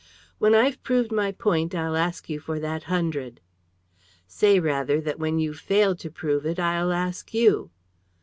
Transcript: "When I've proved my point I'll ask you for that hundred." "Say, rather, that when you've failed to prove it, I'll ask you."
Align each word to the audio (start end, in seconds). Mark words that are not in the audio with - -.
"When 0.39 0.55
I've 0.55 0.81
proved 0.81 1.11
my 1.11 1.31
point 1.31 1.75
I'll 1.75 1.95
ask 1.95 2.27
you 2.27 2.39
for 2.39 2.59
that 2.59 2.85
hundred." 2.89 3.39
"Say, 4.25 4.59
rather, 4.59 4.99
that 4.99 5.19
when 5.19 5.37
you've 5.37 5.59
failed 5.59 5.99
to 5.99 6.09
prove 6.09 6.43
it, 6.43 6.57
I'll 6.57 6.91
ask 6.91 7.35
you." 7.35 7.69